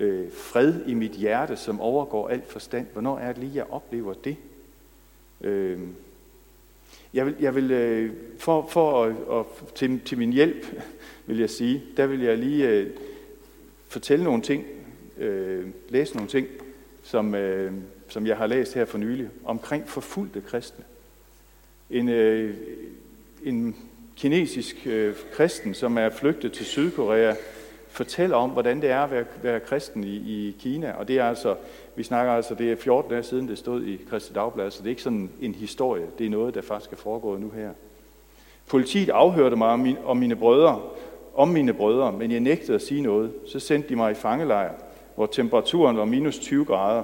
Øh, 0.00 0.32
fred 0.32 0.74
i 0.86 0.94
mit 0.94 1.12
hjerte, 1.12 1.56
som 1.56 1.80
overgår 1.80 2.28
alt 2.28 2.48
forstand. 2.48 2.86
Hvornår 2.92 3.18
er 3.18 3.32
det 3.32 3.38
lige, 3.38 3.54
jeg 3.54 3.70
oplever 3.70 4.14
det? 4.14 4.36
Øh, 5.40 5.78
jeg 7.14 7.26
vil, 7.26 7.34
jeg 7.40 7.54
vil 7.54 7.70
øh, 7.70 8.12
for, 8.38 8.66
for 8.70 9.04
at, 9.04 9.16
og 9.26 9.58
til, 9.74 10.00
til 10.00 10.18
min 10.18 10.32
hjælp, 10.32 10.66
vil 11.26 11.38
jeg 11.38 11.50
sige, 11.50 11.82
der 11.96 12.06
vil 12.06 12.20
jeg 12.20 12.38
lige 12.38 12.68
øh, 12.68 12.90
fortælle 13.88 14.24
nogle 14.24 14.42
ting, 14.42 14.64
øh, 15.18 15.66
læse 15.88 16.14
nogle 16.14 16.28
ting, 16.28 16.46
som, 17.02 17.34
øh, 17.34 17.72
som 18.08 18.26
jeg 18.26 18.36
har 18.36 18.46
læst 18.46 18.74
her 18.74 18.84
for 18.84 18.98
nylig, 18.98 19.28
omkring 19.44 19.88
forfulgte 19.88 20.40
kristne. 20.40 20.84
En, 21.90 22.08
øh, 22.08 22.54
en 23.42 23.76
kinesisk 24.16 24.86
øh, 24.86 25.14
kristen, 25.32 25.74
som 25.74 25.98
er 25.98 26.10
flygtet 26.10 26.52
til 26.52 26.66
Sydkorea, 26.66 27.34
fortæller 27.90 28.36
om, 28.36 28.50
hvordan 28.50 28.82
det 28.82 28.90
er 28.90 29.00
at 29.00 29.10
være, 29.10 29.24
være 29.42 29.60
kristen 29.60 30.04
i, 30.04 30.16
i 30.16 30.56
Kina. 30.60 30.92
Og 30.98 31.08
det 31.08 31.18
er 31.18 31.24
altså, 31.24 31.54
vi 31.96 32.02
snakker 32.02 32.32
altså, 32.32 32.54
det 32.54 32.72
er 32.72 32.76
14 32.76 33.10
dage 33.10 33.22
siden, 33.22 33.48
det 33.48 33.58
stod 33.58 33.82
i 33.82 34.00
Kristi 34.10 34.32
Dagblad, 34.32 34.70
så 34.70 34.78
det 34.78 34.86
er 34.86 34.90
ikke 34.90 35.02
sådan 35.02 35.30
en 35.40 35.54
historie. 35.54 36.06
Det 36.18 36.26
er 36.26 36.30
noget, 36.30 36.54
der 36.54 36.62
faktisk 36.62 36.92
er 36.92 36.96
foregået 36.96 37.40
nu 37.40 37.50
her. 37.50 37.70
Politiet 38.66 39.08
afhørte 39.08 39.56
mig 39.56 39.68
om, 39.68 39.80
min, 39.80 39.96
om 40.04 40.16
mine 40.16 40.36
brødre, 40.36 40.80
om 41.34 41.48
mine 41.48 41.72
brødre, 41.72 42.12
men 42.12 42.30
jeg 42.30 42.40
nægtede 42.40 42.74
at 42.74 42.82
sige 42.82 43.00
noget. 43.02 43.32
Så 43.46 43.60
sendte 43.60 43.88
de 43.88 43.96
mig 43.96 44.10
i 44.10 44.14
fangelejr, 44.14 44.72
hvor 45.14 45.26
temperaturen 45.26 45.96
var 45.96 46.04
minus 46.04 46.38
20 46.38 46.64
grader. 46.64 47.02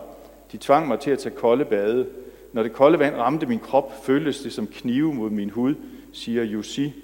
De 0.53 0.59
tvang 0.59 0.89
mig 0.89 1.01
til 1.01 1.11
at 1.11 1.19
tage 1.19 1.35
kolde 1.35 1.65
bade. 1.65 2.07
Når 2.53 2.63
det 2.63 2.73
kolde 2.73 2.99
vand 2.99 3.15
ramte 3.15 3.47
min 3.47 3.59
krop, 3.59 4.05
føltes 4.05 4.41
det 4.41 4.53
som 4.53 4.67
knive 4.67 5.15
mod 5.15 5.31
min 5.31 5.51
hud, 5.51 5.75
siger 6.13 6.45
Jussi 6.45 6.95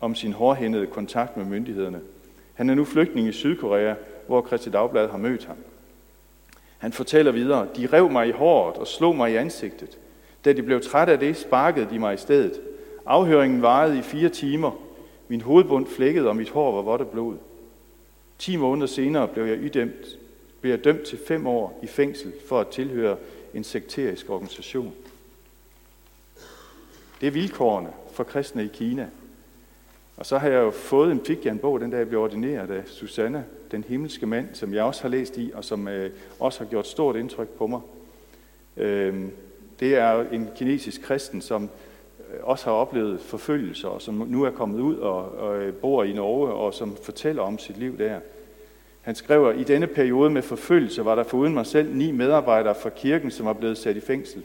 om 0.00 0.14
sin 0.14 0.32
hårdhændede 0.32 0.86
kontakt 0.86 1.36
med 1.36 1.44
myndighederne. 1.44 2.00
Han 2.58 2.70
er 2.70 2.74
nu 2.74 2.84
flygtning 2.84 3.28
i 3.28 3.32
Sydkorea, 3.32 3.94
hvor 4.26 4.46
Christi 4.46 4.70
Dagblad 4.70 5.08
har 5.08 5.18
mødt 5.18 5.44
ham. 5.44 5.56
Han 6.78 6.92
fortæller 6.92 7.32
videre, 7.32 7.68
de 7.76 7.86
rev 7.86 8.10
mig 8.10 8.28
i 8.28 8.30
håret 8.30 8.76
og 8.76 8.86
slog 8.86 9.16
mig 9.16 9.32
i 9.32 9.36
ansigtet. 9.36 9.98
Da 10.44 10.52
de 10.52 10.62
blev 10.62 10.80
trætte 10.80 11.12
af 11.12 11.18
det, 11.18 11.36
sparkede 11.36 11.88
de 11.90 11.98
mig 11.98 12.14
i 12.14 12.16
stedet. 12.16 12.60
Afhøringen 13.06 13.62
varede 13.62 13.98
i 13.98 14.02
fire 14.02 14.28
timer. 14.28 14.70
Min 15.28 15.40
hovedbund 15.40 15.86
flækkede, 15.86 16.28
og 16.28 16.36
mit 16.36 16.50
hår 16.50 16.74
var 16.74 16.82
vådt 16.82 17.00
af 17.00 17.08
blod. 17.08 17.36
Ti 18.38 18.56
måneder 18.56 18.86
senere 18.86 19.28
blev 19.28 19.44
jeg, 19.44 19.62
idømt, 19.62 20.18
blev 20.60 20.72
jeg 20.72 20.84
dømt 20.84 21.02
til 21.02 21.18
fem 21.26 21.46
år 21.46 21.80
i 21.82 21.86
fængsel 21.86 22.32
for 22.48 22.60
at 22.60 22.68
tilhøre 22.68 23.16
en 23.54 23.64
sekterisk 23.64 24.30
organisation. 24.30 24.92
Det 27.20 27.26
er 27.26 27.30
vilkårene 27.30 27.92
for 28.12 28.24
kristne 28.24 28.64
i 28.64 28.68
Kina. 28.68 29.08
Og 30.18 30.26
så 30.26 30.38
har 30.38 30.48
jeg 30.48 30.58
jo 30.58 30.70
fået 30.70 31.12
en, 31.12 31.20
fik 31.24 31.44
jeg 31.44 31.50
en 31.50 31.58
bog, 31.58 31.80
den 31.80 31.92
der 31.92 31.98
jeg 31.98 32.08
blev 32.08 32.20
ordineret 32.20 32.70
af 32.70 32.82
Susanne, 32.86 33.44
den 33.70 33.84
himmelske 33.88 34.26
mand, 34.26 34.48
som 34.52 34.74
jeg 34.74 34.84
også 34.84 35.02
har 35.02 35.08
læst 35.08 35.38
i, 35.38 35.50
og 35.54 35.64
som 35.64 35.88
øh, 35.88 36.10
også 36.40 36.58
har 36.58 36.66
gjort 36.66 36.86
stort 36.86 37.16
indtryk 37.16 37.48
på 37.48 37.66
mig. 37.66 37.80
Øh, 38.76 39.14
det 39.80 39.96
er 39.96 40.24
en 40.32 40.48
kinesisk 40.56 41.02
kristen, 41.02 41.40
som 41.40 41.62
øh, 41.62 42.40
også 42.42 42.64
har 42.64 42.72
oplevet 42.72 43.20
forfølgelser, 43.20 43.88
og 43.88 44.02
som 44.02 44.14
nu 44.14 44.44
er 44.44 44.50
kommet 44.50 44.80
ud 44.80 44.96
og, 44.96 45.38
og 45.38 45.58
øh, 45.58 45.74
bor 45.74 46.04
i 46.04 46.12
Norge, 46.12 46.52
og 46.52 46.74
som 46.74 46.96
fortæller 47.02 47.42
om 47.42 47.58
sit 47.58 47.78
liv 47.78 47.98
der. 47.98 48.20
Han 49.00 49.14
skriver, 49.14 49.52
i 49.52 49.64
denne 49.64 49.86
periode 49.86 50.30
med 50.30 50.42
forfølgelse 50.42 51.04
var 51.04 51.14
der 51.14 51.22
foruden 51.22 51.54
mig 51.54 51.66
selv 51.66 51.94
ni 51.94 52.10
medarbejdere 52.10 52.74
fra 52.74 52.90
kirken, 52.90 53.30
som 53.30 53.46
var 53.46 53.52
blevet 53.52 53.78
sat 53.78 53.96
i 53.96 54.00
fængsel. 54.00 54.42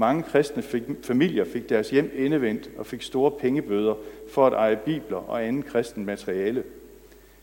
Mange 0.00 0.22
kristne 0.22 0.62
fik, 0.62 0.82
familier 1.02 1.44
fik 1.44 1.68
deres 1.68 1.90
hjem 1.90 2.12
indevendt 2.16 2.70
og 2.78 2.86
fik 2.86 3.02
store 3.02 3.30
pengebøder 3.30 3.94
for 4.32 4.46
at 4.46 4.52
eje 4.52 4.76
bibler 4.76 5.16
og 5.16 5.44
anden 5.44 5.62
kristen 5.62 6.04
materiale. 6.04 6.62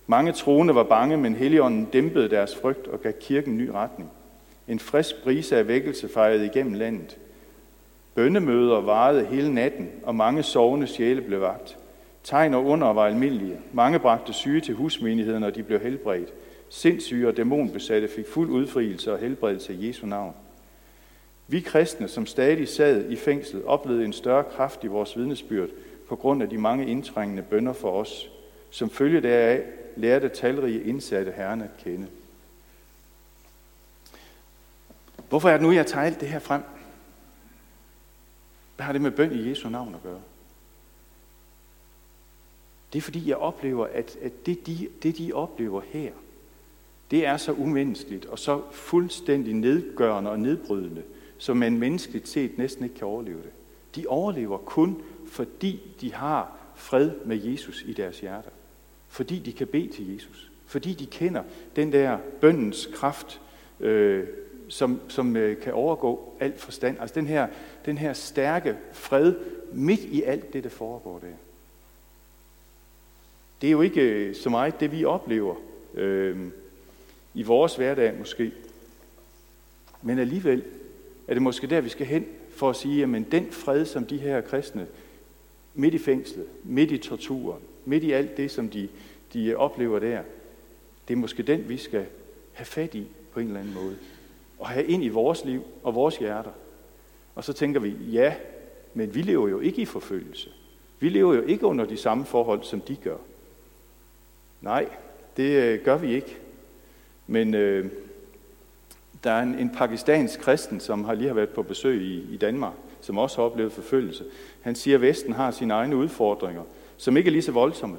Mange 0.08 0.32
troende 0.32 0.76
var 0.76 0.84
bange, 0.84 1.18
men 1.18 1.36
Helligånden 1.36 1.86
dæmpede 1.94 2.30
deres 2.30 2.56
frygt 2.56 2.88
og 2.88 3.02
gav 3.02 3.14
kirken 3.22 3.58
ny 3.58 3.70
retning. 3.70 4.10
En 4.68 4.80
frisk 4.80 5.24
brise 5.24 5.58
af 5.58 5.68
vækkelse 5.68 6.08
fejrede 6.08 6.46
igennem 6.46 6.74
landet. 6.74 7.18
Bønnemøder 8.16 8.82
varede 8.82 9.26
hele 9.26 9.54
natten, 9.54 9.90
og 10.04 10.16
mange 10.16 10.44
sovende 10.44 10.88
sjæle 10.88 11.22
blev 11.22 11.42
vagt. 11.42 11.78
Tegn 12.24 12.54
og 12.54 12.66
under 12.66 12.94
var 12.94 13.06
almindelige. 13.06 13.60
Mange 13.74 14.00
bragte 14.00 14.34
syge 14.34 14.62
til 14.62 14.76
husmenigheden, 14.76 15.44
og 15.44 15.56
de 15.56 15.64
blev 15.64 15.80
helbredt. 15.80 16.34
Sindssyge 16.70 17.28
og 17.28 17.38
dæmonbesatte 17.38 18.08
fik 18.08 18.28
fuld 18.28 18.50
udfrielse 18.50 19.14
og 19.14 19.20
helbredelse 19.20 19.74
i 19.74 19.88
Jesu 19.88 20.06
navn. 20.06 20.34
Vi 21.48 21.60
kristne, 21.60 22.08
som 22.08 22.25
stadig 22.25 22.68
sad 22.68 23.10
i 23.10 23.16
fængsel, 23.16 23.66
oplevede 23.66 24.06
en 24.06 24.13
større 24.13 24.44
kraft 24.44 24.84
i 24.84 24.88
vores 24.88 25.18
vidnesbyrd 25.18 25.70
på 26.10 26.16
grund 26.16 26.44
af 26.44 26.50
de 26.50 26.58
mange 26.58 26.88
indtrængende 26.88 27.44
bønder 27.44 27.74
for 27.74 27.92
os. 27.92 28.30
Som 28.70 28.89
følge 28.89 29.22
deraf 29.22 29.63
lærte 29.96 30.30
talrige 30.30 30.84
indsatte 30.84 31.32
herren 31.32 31.62
at 31.62 31.70
kende. 31.84 32.08
Hvorfor 35.30 35.50
er 35.50 35.54
det 35.54 35.62
nu, 35.62 35.72
jeg 35.72 35.88
tager 35.88 36.06
alt 36.06 36.22
det 36.22 36.30
her 36.30 36.39
frem? 36.39 36.62
Hvad 38.75 38.86
har 38.86 38.94
det 38.94 39.01
med 39.01 39.12
bøn 39.12 39.32
i 39.32 39.50
Jesu 39.50 39.70
navn 39.70 39.96
at 39.96 40.04
gøre? 40.04 40.22
Det 42.94 43.00
er 43.00 43.04
fordi, 43.04 43.30
jeg 43.30 43.38
oplever, 43.38 43.88
at, 43.94 44.18
at 44.22 44.46
det, 44.46 44.68
de, 44.68 44.88
det, 45.04 45.18
de 45.18 45.34
oplever 45.34 45.82
her, 45.82 46.12
det 47.12 47.25
er 47.25 47.38
så 47.38 47.51
umenneskeligt 47.51 48.25
og 48.25 48.39
så 48.39 48.62
fuldstændig 48.72 49.54
nedgørende 49.54 50.32
og 50.32 50.39
nedbrydende, 50.39 51.04
som 51.38 51.58
man 51.58 51.77
menneskeligt 51.77 52.27
set 52.27 52.58
næsten 52.58 52.84
ikke 52.84 52.96
kan 52.96 53.08
overleve 53.08 53.38
det. 53.38 53.51
De 53.96 54.08
overlever 54.08 54.58
kun, 54.58 55.01
fordi 55.27 55.82
de 56.01 56.13
har 56.13 56.58
fred 56.75 57.12
med 57.25 57.38
Jesus 57.44 57.84
i 57.88 57.94
deres 57.94 58.20
hjerter. 58.20 58.50
Fordi 59.08 59.39
de 59.39 59.53
kan 59.53 59.67
bede 59.67 59.88
til 59.88 60.13
Jesus. 60.13 60.51
Fordi 60.65 60.94
de 60.94 61.06
kender 61.06 61.44
den 61.75 61.91
der 61.91 62.17
bøndens 62.41 62.89
kraft, 62.94 63.41
øh, 63.79 64.27
som, 64.67 65.01
som 65.08 65.36
øh, 65.36 65.62
kan 65.62 65.74
overgå 65.74 66.34
alt 66.39 66.60
forstand. 66.60 66.98
Altså 67.00 67.15
den 67.15 67.27
her, 67.27 67.48
den 67.86 67.98
her 67.98 68.13
stærke 68.13 68.77
fred 68.94 69.36
midt 69.74 70.00
i 70.00 70.24
alt 70.24 70.53
det, 70.53 70.63
der 70.63 70.70
foregår 70.70 71.20
der. 71.20 71.27
Det 73.62 73.67
er 73.67 73.72
jo 73.72 73.82
ikke 73.82 74.01
øh, 74.01 74.36
så 74.36 74.50
meget 74.50 74.79
det, 74.79 74.91
vi 74.91 75.06
oplever 75.06 75.56
øh, 75.94 76.48
i 77.34 77.44
vores 77.44 77.75
hverdag 77.75 78.17
måske. 78.20 78.51
Men 80.01 80.20
alligevel 80.20 80.63
er 81.28 81.34
det 81.34 81.42
måske 81.42 81.68
der, 81.68 81.82
vi 81.82 81.90
skal 81.90 82.06
hen 82.06 82.26
for 82.50 82.70
at 82.70 82.76
sige, 82.76 83.04
at 83.04 83.32
den 83.32 83.52
fred, 83.52 83.86
som 83.86 84.06
de 84.06 84.18
her 84.18 84.42
kristne 84.42 84.88
midt 85.74 85.94
i 85.94 85.98
fængslet, 85.98 86.46
midt 86.64 86.92
i 86.92 86.98
torturen, 86.98 87.62
midt 87.86 88.04
i 88.04 88.12
alt 88.12 88.38
det, 88.38 88.52
som 88.52 88.70
de, 88.70 88.90
de 89.34 89.56
oplever 89.56 90.00
der, 90.00 90.22
det 91.08 91.14
er 91.14 91.18
måske 91.18 91.44
den, 91.44 91.70
vi 91.70 91.78
skal 91.78 92.06
have 92.54 92.66
fat 92.66 92.96
i 92.96 93.08
på 93.32 93.40
en 93.40 93.48
eller 93.48 93.60
anden 93.60 93.74
måde. 93.74 93.98
Og 94.60 94.68
have 94.68 94.86
ind 94.86 95.04
i 95.04 95.10
vores 95.10 95.46
liv 95.46 95.64
og 95.84 95.96
vores 95.96 96.18
hjerter. 96.18 96.52
Og 97.36 97.44
så 97.44 97.54
tænker 97.54 97.80
vi, 97.80 97.90
ja, 98.12 98.36
men 98.94 99.16
vi 99.16 99.22
lever 99.22 99.48
jo 99.48 99.60
ikke 99.60 99.82
i 99.82 99.86
forfølgelse. 99.86 100.50
Vi 101.00 101.10
lever 101.10 101.34
jo 101.34 101.42
ikke 101.42 101.66
under 101.66 101.86
de 101.86 101.98
samme 101.98 102.26
forhold, 102.26 102.64
som 102.64 102.82
de 102.82 102.96
gør. 102.96 103.18
Nej, 104.62 104.90
det 105.38 105.64
øh, 105.64 105.84
gør 105.84 105.98
vi 105.98 106.16
ikke. 106.16 106.38
Men 107.28 107.54
øh, 107.54 107.92
der 109.28 109.34
er 109.34 109.42
en, 109.44 109.56
en 109.60 109.70
pakistansk 109.70 110.40
kristen, 110.40 110.80
som 110.80 111.04
har 111.04 111.14
lige 111.14 111.28
har 111.28 111.34
været 111.34 111.50
på 111.50 111.64
besøg 111.64 112.02
i, 112.02 112.34
i 112.34 112.38
Danmark, 112.38 112.74
som 113.02 113.18
også 113.18 113.38
har 113.38 113.44
oplevet 113.44 113.72
forfølgelse. 113.72 114.24
Han 114.62 114.76
siger, 114.76 114.98
at 114.98 115.02
Vesten 115.02 115.34
har 115.34 115.52
sine 115.52 115.74
egne 115.74 115.96
udfordringer, 115.96 116.64
som 116.98 117.18
ikke 117.18 117.28
er 117.28 117.32
lige 117.32 117.42
så 117.42 117.52
voldsomme, 117.52 117.98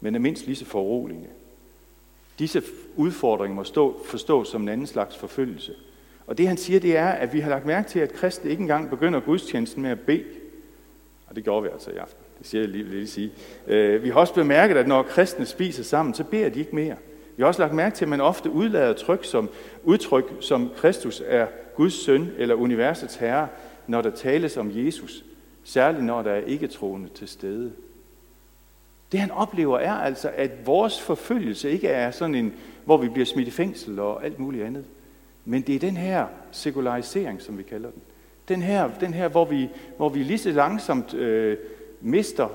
men 0.00 0.14
er 0.14 0.18
mindst 0.18 0.46
lige 0.46 0.56
så 0.56 0.64
foruroligende. 0.64 1.28
Disse 2.38 2.62
udfordringer 2.96 3.56
må 3.56 3.64
stå, 3.64 4.00
forstås 4.04 4.48
som 4.48 4.62
en 4.62 4.68
anden 4.68 4.86
slags 4.86 5.16
forfølgelse. 5.16 5.74
Og 6.26 6.38
det 6.38 6.48
han 6.48 6.56
siger, 6.56 6.80
det 6.80 6.96
er, 6.96 7.08
at 7.08 7.32
vi 7.32 7.40
har 7.40 7.50
lagt 7.50 7.66
mærke 7.66 7.88
til, 7.88 7.98
at 7.98 8.12
kristne 8.12 8.50
ikke 8.50 8.60
engang 8.60 8.90
begynder 8.90 9.20
gudstjenesten 9.20 9.82
med 9.82 9.90
at 9.90 10.00
bede. 10.00 10.24
Og 11.26 11.36
det 11.36 11.44
gjorde 11.44 11.62
vi 11.62 11.68
altså 11.72 11.90
i 11.90 11.96
aften. 11.96 12.24
Det 12.38 12.46
siger 12.46 12.62
jeg 12.62 12.70
lige, 12.70 12.84
lige 12.84 13.06
sige. 13.06 13.32
Øh, 13.66 14.02
vi 14.02 14.08
har 14.08 14.20
også 14.20 14.34
bemærket, 14.34 14.76
at 14.76 14.88
når 14.88 15.02
kristne 15.02 15.46
spiser 15.46 15.82
sammen, 15.84 16.14
så 16.14 16.24
beder 16.24 16.48
de 16.48 16.60
ikke 16.60 16.74
mere. 16.74 16.96
Vi 17.36 17.42
har 17.42 17.48
også 17.48 17.62
lagt 17.62 17.74
mærke 17.74 17.96
til, 17.96 18.04
at 18.04 18.08
man 18.08 18.20
ofte 18.20 18.50
udlader 18.50 18.92
tryk 18.92 19.24
som, 19.24 19.50
udtryk 19.82 20.24
som 20.40 20.70
Kristus 20.76 21.22
er 21.26 21.46
Guds 21.76 22.04
søn 22.04 22.30
eller 22.38 22.54
universets 22.54 23.16
herre, 23.16 23.48
når 23.86 24.02
der 24.02 24.10
tales 24.10 24.56
om 24.56 24.70
Jesus. 24.74 25.24
Særligt 25.64 26.04
når 26.04 26.22
der 26.22 26.30
er 26.30 26.44
ikke 26.44 26.66
troende 26.66 27.08
til 27.08 27.28
stede. 27.28 27.72
Det 29.12 29.20
han 29.20 29.30
oplever 29.30 29.78
er 29.78 29.92
altså, 29.92 30.30
at 30.36 30.66
vores 30.66 31.00
forfølgelse 31.00 31.70
ikke 31.70 31.88
er 31.88 32.10
sådan 32.10 32.34
en, 32.34 32.54
hvor 32.84 32.96
vi 32.96 33.08
bliver 33.08 33.26
smidt 33.26 33.48
i 33.48 33.50
fængsel 33.50 33.98
og 33.98 34.24
alt 34.24 34.38
muligt 34.38 34.64
andet. 34.64 34.84
Men 35.44 35.62
det 35.62 35.74
er 35.74 35.78
den 35.78 35.96
her 35.96 36.26
sekularisering, 36.50 37.42
som 37.42 37.58
vi 37.58 37.62
kalder 37.62 37.90
den. 37.90 38.02
Den 38.48 38.62
her, 38.62 38.90
den 39.00 39.14
her 39.14 39.28
hvor, 39.28 39.44
vi, 39.44 39.68
hvor 39.96 40.08
vi 40.08 40.22
lige 40.22 40.38
så 40.38 40.50
langsomt 40.50 41.14
øh, 41.14 41.56
mister 42.00 42.48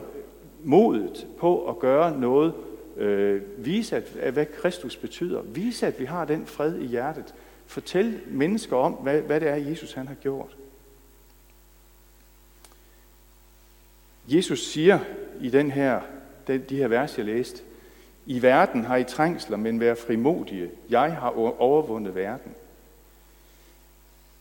modet 0.63 1.27
på 1.39 1.69
at 1.69 1.79
gøre 1.79 2.19
noget, 2.19 2.53
øh, 2.97 3.41
vise, 3.65 3.95
at, 3.95 4.15
at, 4.15 4.33
hvad 4.33 4.45
Kristus 4.45 4.95
betyder. 4.95 5.41
Vise, 5.41 5.87
at 5.87 5.99
vi 5.99 6.05
har 6.05 6.25
den 6.25 6.45
fred 6.45 6.75
i 6.75 6.85
hjertet. 6.85 7.33
Fortæl 7.65 8.21
mennesker 8.27 8.77
om, 8.77 8.93
hvad, 8.93 9.21
hvad 9.21 9.39
det 9.39 9.47
er, 9.47 9.55
Jesus 9.55 9.93
han 9.93 10.07
har 10.07 10.15
gjort. 10.15 10.57
Jesus 14.27 14.67
siger 14.67 14.99
i 15.41 15.49
den 15.49 15.71
her, 15.71 16.01
den, 16.47 16.63
de 16.69 16.77
her 16.77 16.87
vers, 16.87 17.17
jeg 17.17 17.25
læste, 17.25 17.63
i 18.25 18.41
verden 18.41 18.83
har 18.83 18.97
I 18.97 19.03
trængsler, 19.03 19.57
men 19.57 19.79
vær 19.79 19.95
frimodige. 19.95 20.71
Jeg 20.89 21.15
har 21.15 21.29
overvundet 21.59 22.15
verden. 22.15 22.51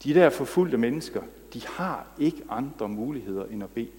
De 0.04 0.14
der 0.14 0.30
forfulgte 0.30 0.78
mennesker, 0.78 1.22
de 1.54 1.66
har 1.66 2.06
ikke 2.18 2.42
andre 2.48 2.88
muligheder 2.88 3.44
end 3.44 3.62
at 3.62 3.70
bede. 3.70 3.90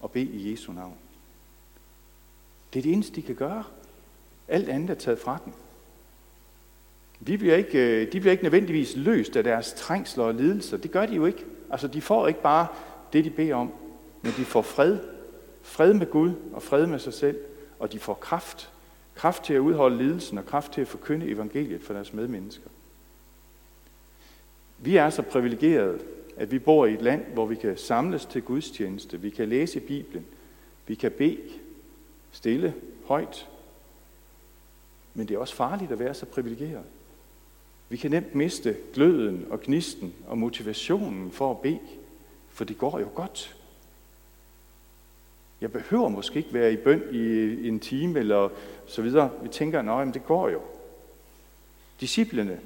Og 0.00 0.10
bede 0.10 0.24
i 0.24 0.52
Jesu 0.52 0.72
navn. 0.72 0.96
Det 2.72 2.78
er 2.78 2.82
det 2.82 2.92
eneste, 2.92 3.16
de 3.16 3.22
kan 3.22 3.34
gøre. 3.34 3.64
Alt 4.48 4.68
andet 4.68 4.90
er 4.90 4.94
taget 4.94 5.18
fra 5.18 5.38
dem. 5.44 5.52
De 7.26 7.38
bliver, 7.38 7.56
ikke, 7.56 8.02
øh, 8.02 8.12
de 8.12 8.20
bliver 8.20 8.32
ikke 8.32 8.44
nødvendigvis 8.44 8.96
løst 8.96 9.36
af 9.36 9.44
deres 9.44 9.72
trængsler 9.72 10.24
og 10.24 10.34
lidelser. 10.34 10.76
Det 10.76 10.90
gør 10.90 11.06
de 11.06 11.14
jo 11.14 11.26
ikke. 11.26 11.44
Altså, 11.70 11.88
de 11.88 12.00
får 12.02 12.28
ikke 12.28 12.42
bare 12.42 12.66
det, 13.12 13.24
de 13.24 13.30
beder 13.30 13.54
om, 13.54 13.72
men 14.22 14.32
de 14.36 14.44
får 14.44 14.62
fred. 14.62 14.98
Fred 15.62 15.94
med 15.94 16.10
Gud 16.10 16.32
og 16.52 16.62
fred 16.62 16.86
med 16.86 16.98
sig 16.98 17.12
selv. 17.12 17.38
Og 17.78 17.92
de 17.92 17.98
får 17.98 18.14
kraft. 18.14 18.72
Kraft 19.14 19.44
til 19.44 19.54
at 19.54 19.58
udholde 19.58 19.96
lidelsen 19.96 20.38
og 20.38 20.46
kraft 20.46 20.72
til 20.72 20.80
at 20.80 20.88
forkynde 20.88 21.26
evangeliet 21.26 21.82
for 21.82 21.94
deres 21.94 22.12
medmennesker. 22.12 22.68
Vi 24.78 24.96
er 24.96 25.10
så 25.10 25.22
privilegerede, 25.22 25.98
at 26.36 26.50
vi 26.50 26.58
bor 26.58 26.86
i 26.86 26.94
et 26.94 27.02
land, 27.02 27.24
hvor 27.32 27.46
vi 27.46 27.54
kan 27.54 27.76
samles 27.76 28.24
til 28.26 28.42
Guds 28.42 28.70
tjeneste. 28.70 29.20
Vi 29.20 29.30
kan 29.30 29.48
læse 29.48 29.80
Bibelen. 29.80 30.26
Vi 30.86 30.94
kan 30.94 31.10
bede 31.10 31.38
stille, 32.32 32.74
højt. 33.06 33.48
Men 35.14 35.28
det 35.28 35.34
er 35.34 35.38
også 35.38 35.54
farligt 35.54 35.92
at 35.92 35.98
være 35.98 36.14
så 36.14 36.26
privilegeret. 36.26 36.84
Vi 37.88 37.96
kan 37.96 38.10
nemt 38.10 38.34
miste 38.34 38.76
gløden 38.94 39.46
og 39.50 39.60
gnisten 39.60 40.14
og 40.26 40.38
motivationen 40.38 41.32
for 41.32 41.50
at 41.50 41.60
bede, 41.60 41.80
for 42.48 42.64
det 42.64 42.78
går 42.78 42.98
jo 42.98 43.08
godt. 43.14 43.56
Jeg 45.60 45.72
behøver 45.72 46.08
måske 46.08 46.36
ikke 46.36 46.54
være 46.54 46.72
i 46.72 46.76
bøn 46.76 47.02
i 47.12 47.68
en 47.68 47.80
time 47.80 48.18
eller 48.18 48.48
så 48.86 49.02
videre. 49.02 49.30
Vi 49.42 49.48
tænker, 49.48 49.98
at 49.98 50.14
det 50.14 50.24
går 50.24 50.48
jo. 50.48 50.60
Disciplene, 52.00 52.60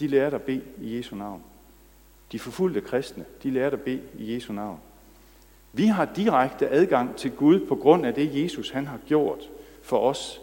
de 0.00 0.06
lærte 0.06 0.36
at 0.36 0.42
bede 0.42 0.62
i 0.80 0.96
Jesu 0.96 1.16
navn. 1.16 1.42
De 2.32 2.38
forfulgte 2.38 2.80
kristne, 2.80 3.24
de 3.42 3.50
lærte 3.50 3.76
at 3.76 3.82
bede 3.82 4.02
i 4.18 4.34
Jesu 4.34 4.52
navn. 4.52 4.80
Vi 5.72 5.86
har 5.86 6.04
direkte 6.16 6.68
adgang 6.68 7.16
til 7.16 7.30
Gud 7.30 7.66
på 7.66 7.74
grund 7.74 8.06
af 8.06 8.14
det, 8.14 8.42
Jesus 8.42 8.70
han 8.70 8.86
har 8.86 8.98
gjort 9.06 9.50
for 9.82 9.98
os. 9.98 10.40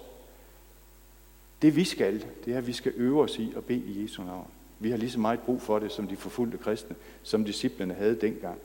Det 1.62 1.76
vi 1.76 1.84
skal, 1.84 2.26
det 2.46 2.54
er, 2.54 2.58
at 2.58 2.68
vi 2.68 2.74
skal 2.74 2.94
øve 2.96 3.22
os 3.22 3.40
i 3.40 3.54
at 3.58 3.64
bede 3.64 3.84
i 3.86 4.04
Jesu 4.04 4.24
navn. 4.24 4.48
Vi 4.80 4.90
har 4.90 4.98
lige 4.98 5.12
så 5.12 5.20
meget 5.20 5.40
brug 5.40 5.62
for 5.62 5.80
det, 5.80 5.92
som 5.92 6.08
de 6.08 6.16
forfulgte 6.16 6.58
kristne, 6.58 6.96
som 7.24 7.46
disciplene 7.46 7.94
havde 7.94 8.16
dengang. 8.22 8.60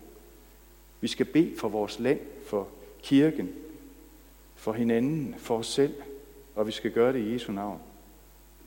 Vi 1.00 1.08
skal 1.08 1.26
bede 1.26 1.52
for 1.58 1.68
vores 1.68 2.00
land, 2.00 2.20
for 2.46 2.68
kirken, 3.02 3.48
for 4.54 4.72
hinanden, 4.72 5.34
for 5.38 5.58
os 5.58 5.66
selv, 5.66 5.94
og 6.54 6.66
vi 6.66 6.72
skal 6.72 6.90
gøre 6.90 7.12
det 7.12 7.18
i 7.18 7.32
Jesu 7.32 7.52
navn. 7.52 7.80